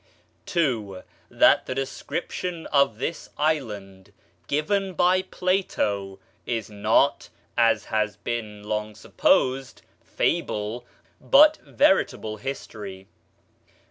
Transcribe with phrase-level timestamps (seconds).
[0.47, 1.03] 2.
[1.29, 4.11] That the description of this island
[4.47, 10.87] given by Plato is not, as has been long supposed, fable,
[11.19, 13.05] but veritable history.